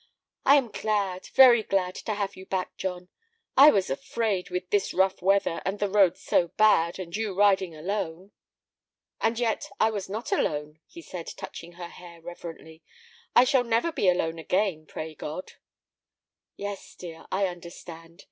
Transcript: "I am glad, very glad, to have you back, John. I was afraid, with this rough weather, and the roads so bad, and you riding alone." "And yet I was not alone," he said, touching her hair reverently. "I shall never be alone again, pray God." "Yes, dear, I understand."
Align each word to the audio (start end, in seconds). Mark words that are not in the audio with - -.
"I 0.47 0.55
am 0.55 0.69
glad, 0.71 1.27
very 1.27 1.61
glad, 1.61 1.93
to 1.93 2.15
have 2.15 2.35
you 2.35 2.47
back, 2.47 2.75
John. 2.75 3.09
I 3.55 3.69
was 3.69 3.87
afraid, 3.91 4.49
with 4.49 4.67
this 4.71 4.95
rough 4.95 5.21
weather, 5.21 5.61
and 5.63 5.77
the 5.77 5.91
roads 5.91 6.21
so 6.23 6.47
bad, 6.47 6.97
and 6.97 7.15
you 7.15 7.35
riding 7.35 7.75
alone." 7.75 8.31
"And 9.19 9.37
yet 9.37 9.69
I 9.79 9.91
was 9.91 10.09
not 10.09 10.31
alone," 10.31 10.79
he 10.87 11.03
said, 11.03 11.27
touching 11.27 11.73
her 11.73 11.89
hair 11.89 12.19
reverently. 12.19 12.81
"I 13.35 13.43
shall 13.43 13.63
never 13.63 13.91
be 13.91 14.09
alone 14.09 14.39
again, 14.39 14.87
pray 14.87 15.13
God." 15.13 15.51
"Yes, 16.55 16.95
dear, 16.95 17.27
I 17.31 17.45
understand." 17.45 18.19